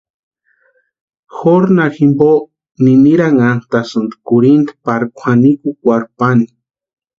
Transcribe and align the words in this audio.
Jorna 1.39 1.85
jimpo 1.97 2.29
niniranhantasïni 2.83 4.11
kurhinta 4.27 4.71
pari 4.85 5.07
kwʼanikukwarhu 5.17 6.09
pani. 6.19 6.45